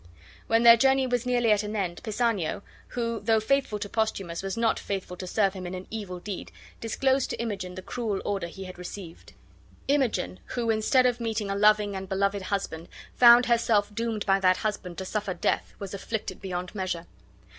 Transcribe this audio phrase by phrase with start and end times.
[0.47, 4.57] When their journey was nearly at an end, Pisanio, who, though faithful to Posthumus, was
[4.57, 8.47] not faithful to serve him in an evil deed, disclosed to Imogen the cruel order
[8.47, 9.33] he had received.
[9.87, 14.57] Imogen, who, instead of meeting a loving and beloved husband, found herself doomed by that
[14.57, 17.05] husband to suffer death, was afflicted beyond measure.